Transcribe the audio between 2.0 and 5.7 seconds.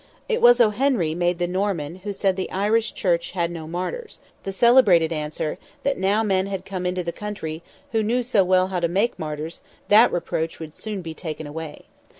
said the Irish Church had no martyrs, the celebrated answer,